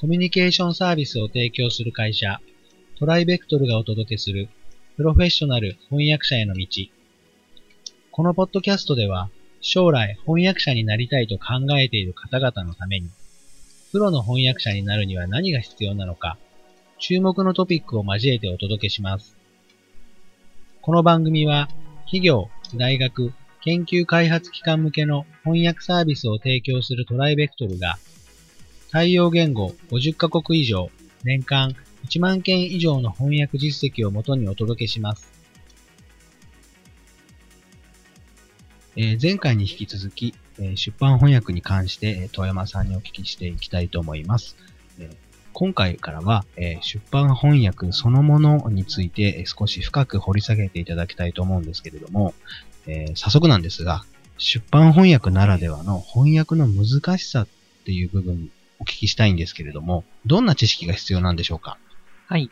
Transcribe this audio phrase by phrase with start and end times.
[0.00, 2.40] コミュニケーションサービスを提供する会社、
[2.98, 4.48] トライベクトルがお届けする
[4.96, 6.66] プロフェッショナル翻訳者への道。
[8.10, 9.28] このポッドキャストでは、
[9.60, 13.10] 将来翻訳者になりたいと考えている方々のために、
[13.92, 16.38] プロの翻訳者になるには何が必要なのか、
[16.98, 19.36] 注目のトピックを交えてお届けします。
[20.80, 21.68] この番組は、
[22.06, 27.98] 企業、大学、研究開発機関向けの翻訳サービスを提供するトライベクトルが、
[28.90, 30.90] 対応言語50カ国以上、
[31.22, 31.76] 年間
[32.08, 35.30] 1万件以上の翻訳実績をもとにお届けします。
[38.96, 44.56] えー、前回に引き続き、えー、出版翻訳に関して、えー、遠山さんにお聞きしていきたいと思います。
[44.98, 45.08] え
[45.52, 52.34] 今回からは、え出版翻訳そのものについてえ少し深く掘り下げていただきたいと思うんですけれども、
[52.88, 54.04] え早速なんですが、
[54.36, 57.48] 出版翻訳ならではの翻訳の難しさっ
[57.84, 61.78] ていう部分お聞きしたいんですけれども、どんな知識が必要なんでしょうか？
[62.26, 62.50] はい。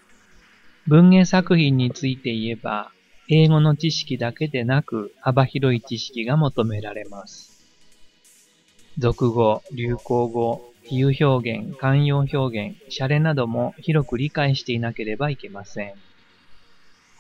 [0.86, 2.90] 文芸作品について言えば、
[3.28, 7.66] 英語の知識だけでなく幅広い知識が求められます。
[8.98, 12.36] 俗語、流行語、比喩表現、慣用表
[12.70, 15.92] 現、シャレなども広く理解していなければいけません。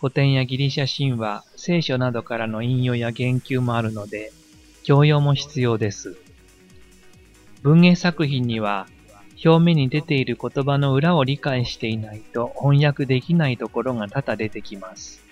[0.00, 4.32] 古典やギリシャ神話、聖書などからの引用や言及もあるので、
[4.84, 6.16] 教養も必要です。
[7.62, 8.86] 文芸作品には
[9.44, 15.22] 表面に出ている言葉の裏を理解していないと翻訳できないところが多々出てきます。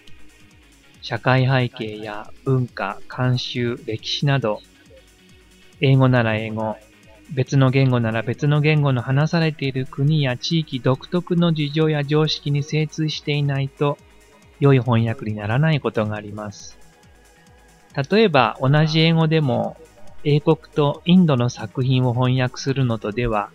[1.03, 4.61] 社会背景や文化、慣習、歴史など、
[5.81, 6.77] 英語なら英語、
[7.33, 13.99] 別の言語なら別の言語の話されている国や地域独特の事情や常識に精通していないと、
[14.61, 16.79] 良い翻訳にならないことがあります。
[18.11, 19.77] 例えば同じ英語でも、
[20.25, 23.50] 英国とインドの作品を翻訳するのとでは、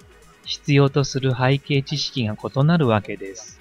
[0.46, 3.60] 必要とする背景知識が異なるわけです。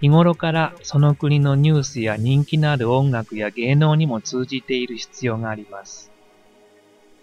[0.00, 6.10] 日頃からその国のニュースや人気のある音楽や芸能にも通じている必要があります。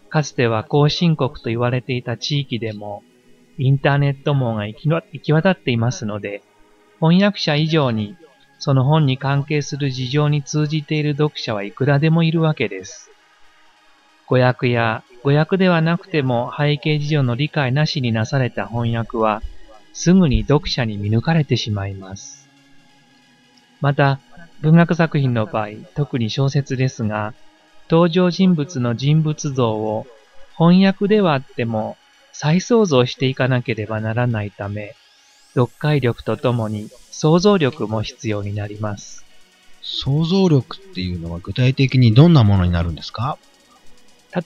[0.09, 3.03] かつては後進国と言われていた地域でも、
[3.57, 6.41] インターネット網が行き渡っていますので、
[6.99, 8.15] 翻訳者以上に
[8.59, 13.11] その本に関係する事情に通じている読者はいくらでもいるわけです。
[14.33, 19.43] 語訳や語訳ではなくても背景事情の理解なしになされた翻訳は、
[19.93, 22.49] すぐに読者に見抜かれてしまいます。
[23.79, 24.19] また、
[24.61, 27.35] 文学作品の場合、特に小説ですが、
[27.91, 30.07] 登場人物の人物像を
[30.57, 31.95] 翻訳ではあっても
[32.31, 34.95] 再創造していかなければならないため、
[35.53, 39.23] 読解力とともに想像力も必要になります。
[39.83, 43.37] 想像力っていうのは具体的にどんなものになるんですか？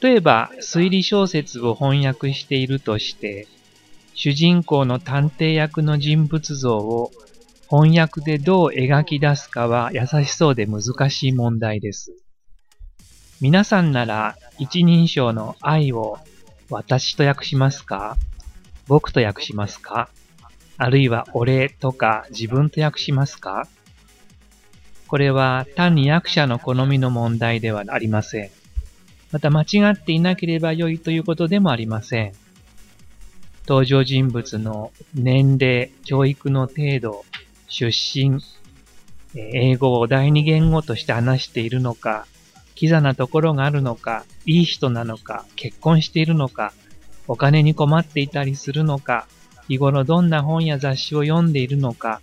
[0.01, 3.47] 例えば推理小説を翻訳しているとして、
[4.13, 7.11] 主人公の探偵役の人物像を
[7.69, 12.13] 翻訳でどう描き出すかは優しそうで難しい問題です。
[13.39, 16.17] 皆さんなら一人称の愛を
[16.69, 18.17] 私と訳しますか？
[18.87, 20.09] 僕と訳しますか？
[20.77, 23.67] あるいは俺とか自分と訳しますか？
[25.07, 28.49] これは単に役者の好みの問題ではありません。
[29.31, 32.33] また間違っていなければ良いということでもありません。
[33.67, 37.25] 登場人物の年齢、教育の程度、
[37.67, 38.39] 出身、
[39.35, 42.25] 英語を第二言語として話しているのか、
[42.75, 46.71] キザなところがあるのか、いい人なのか、結婚しているのか、
[47.27, 49.27] お金に困っていたりするのか、
[49.67, 52.21] 日頃どんな本や雑誌を読んでいるのか、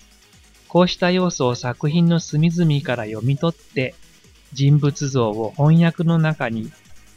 [0.68, 3.94] こうした要素を作品の隅々から読み取って、
[4.54, 6.72] 人物像を翻訳の中に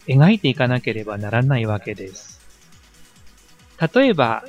[0.08, 2.40] 描いていかなければならないわけです。
[3.94, 4.44] 例えば、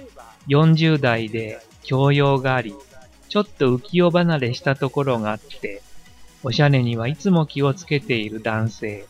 [0.47, 2.75] 40代で教養があり、
[3.29, 5.83] ちょっと浮世離れしたところがあって、
[6.43, 9.07] おしゃれにはいつも気をつけている男性。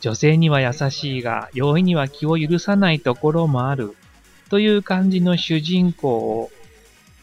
[0.00, 3.96] 女性には優しいが、容易には気を許さないところもある。
[4.50, 6.50] という感じの主人公を、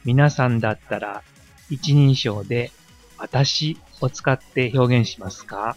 [0.04, 1.24] 皆さんだったら、
[1.70, 2.72] 一人称で、
[3.18, 5.76] 私を使って表現しますか？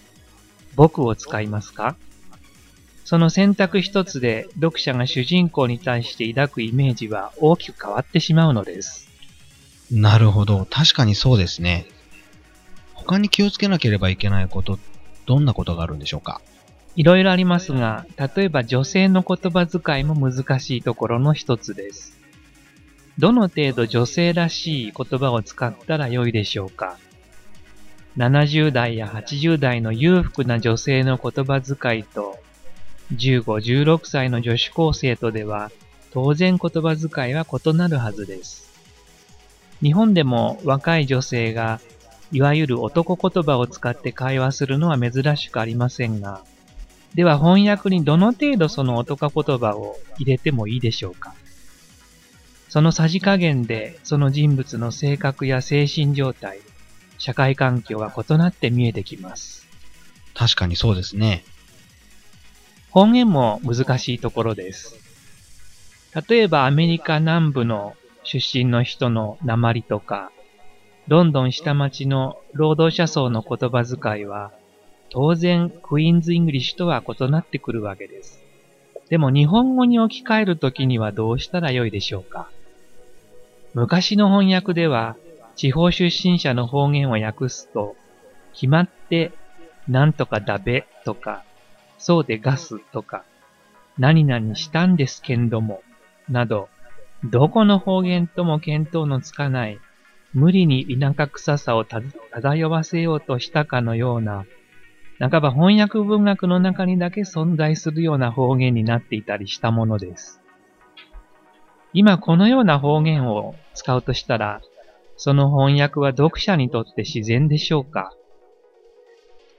[0.76, 1.96] 僕を使いますか？
[3.04, 9.08] その選択一つで読者が主人公に対して抱くイメージは大きく変わってしまうのです。
[9.90, 10.66] なるほど。
[10.70, 11.86] 確かにそうですね。
[12.94, 14.78] 他に気をつけなければいけないこと、
[15.26, 16.40] どんなことがあるんでしょうか？
[16.94, 22.18] いろいろありますが、例えば女性の言葉遣いも難しいところの一つです。
[23.18, 26.96] どの程度女性らしい言葉を使ったらよいでしょうか
[28.16, 32.38] ？70代や80代の裕福な女性の言葉遣いと
[33.16, 35.70] 15、16歳の女子高生とでは
[36.12, 38.72] 当然言葉遣いは異なるはずです。
[39.82, 41.80] 日本でも若い女性が
[42.30, 46.42] いわゆる男言葉を使って会話するのは珍しくありませんが、
[47.14, 51.34] では翻訳にどの程度その男言葉を入れてもいいでしょうか
[52.70, 56.60] そのさじ加減でその人物の性格や精神状態、
[57.18, 59.66] 社会環境は異なって見えてきます。
[60.34, 61.44] 確かにそうですね。
[62.92, 64.98] 方言も難しいところです。
[66.28, 70.30] 例えばアメリカ南部の出身の人の鉛とか、
[71.08, 74.52] ロンドン下町の労働者層の言葉遣いは、
[75.08, 78.42] 当然クイーンズ・イングリッシュとは異なってくるわけです。
[79.08, 82.50] でも日本語に置き換えるときにはどうしたらよいでしょうか？
[83.72, 85.16] 昔の翻訳では、
[85.56, 87.96] 地方出身者の方言を訳すと、
[88.52, 89.32] 決まって、
[89.88, 91.42] なんとかだべとか、
[92.04, 93.22] そうでガスとか、
[93.96, 95.82] 何々したんですけんども、
[96.28, 96.68] など、
[97.22, 99.78] どこの方言とも見当のつかない、
[100.34, 104.46] 無理に田舎臭さを漂わせようとしたかのような、
[105.20, 110.40] 半ば翻訳文学の中にだけ存在するような方言になっていたりしたものです。
[111.92, 114.60] 今このような方言を使うとしたら、
[115.16, 118.12] その翻訳は読者にとって自然でしょうか？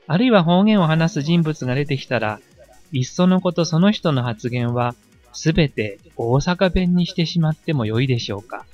[0.08, 2.40] あるいは方言を話す人物が出てきたら、
[2.92, 4.96] いっそのことその人の発言は
[5.34, 8.66] すべて大阪弁にしてしまっても良いでしょうか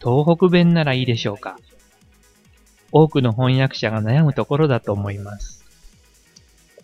[0.00, 1.58] 東北弁ならいいでしょうか
[2.90, 5.64] 多くの翻訳者が悩むところだと思います。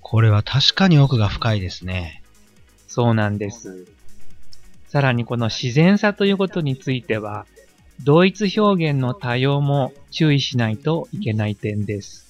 [0.00, 2.22] これは確かに奥が深いですね。
[2.86, 3.86] そうなんです。
[4.86, 7.46] さらにこの自然さということについては、
[8.04, 12.25] 同一表現の多様も注意しないといけない点です。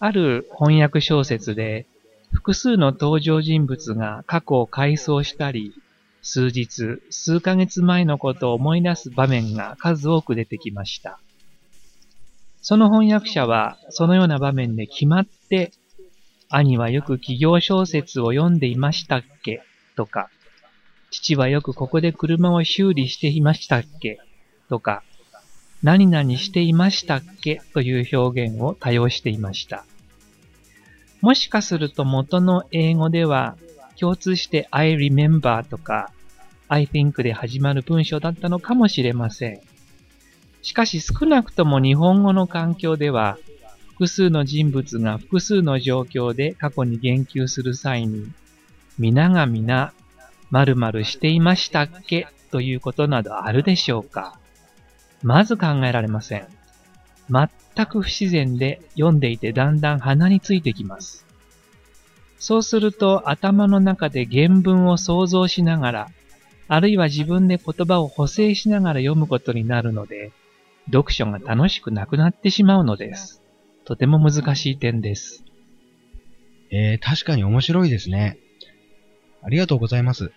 [0.00, 1.86] ある翻訳小説で、
[2.32, 5.72] 複数の登場人物が過去を回想したり、
[6.22, 11.18] 数日、数ヶ月前のことを思い出す場面が数多く出てきました。
[12.60, 15.72] その翻訳者は、そのような場面で決まって、
[16.50, 19.62] 兄はよく企業小説を読んでいましたっけ？
[19.96, 20.28] とか、
[21.10, 24.18] 父はよくここで車を修理していましたっけ？
[24.68, 25.02] とか、
[25.82, 27.62] 何々していましたっけ？
[27.72, 29.84] という表現を多用していました。
[31.20, 33.56] もしかすると元の英語では
[33.98, 36.12] 共通して I remember とか
[36.68, 39.60] I think で始まる文章だったのかもしれません。
[40.62, 43.38] しかし少なくとも日本語の環境では
[43.90, 48.30] 複数の人物が複数の状況で過去に言及する際に
[48.98, 49.92] 皆が皆
[50.50, 52.26] 〇〇していましたっけ？
[52.50, 54.38] ということなどあるでしょうか？
[55.22, 56.46] まず考えられません。
[57.30, 61.26] 全く不自然で読んでいてだんだん鼻についてきます。
[62.38, 66.08] そうすると頭の中で原文を想像しながら、
[66.68, 70.32] あるいは自分で言葉を補正しながら読むことになるので、
[70.86, 73.42] 読書が楽しくなくなってしまうのです。
[73.84, 75.44] とても難しい点です。
[76.70, 78.38] えー、確かに面白いですね。
[79.42, 80.32] ありがとうございます。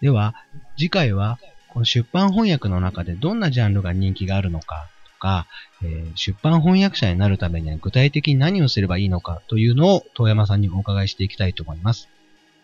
[0.00, 0.34] では、
[0.76, 1.38] 次回は、
[1.78, 4.88] この出版翻訳の中でどんなジャンルが人気があるのか、
[5.20, 5.46] か、
[5.80, 12.08] えー、出版翻訳者になるためには具体的に何をすればいいのかというのを遠山さんにお伺いしていきたいと思います。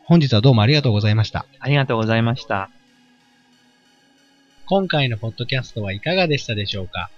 [0.02, 1.46] 本日はどうもありがとうございました。
[1.60, 2.70] ありがとうございました。
[4.66, 7.08] 今回のポッドキャストはいかがでしたでしょうか？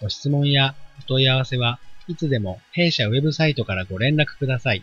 [0.00, 4.82] ご質問やお問い合わせはいつでも弊社ウェブサイトからご連絡ください。